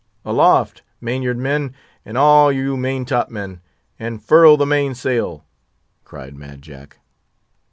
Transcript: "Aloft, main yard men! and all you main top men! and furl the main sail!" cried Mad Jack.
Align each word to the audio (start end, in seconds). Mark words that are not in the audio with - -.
"Aloft, 0.25 0.81
main 0.99 1.21
yard 1.21 1.37
men! 1.37 1.75
and 2.03 2.17
all 2.17 2.51
you 2.51 2.75
main 2.75 3.05
top 3.05 3.29
men! 3.29 3.61
and 3.99 4.19
furl 4.19 4.57
the 4.57 4.65
main 4.65 4.95
sail!" 4.95 5.45
cried 6.03 6.35
Mad 6.35 6.63
Jack. 6.63 6.97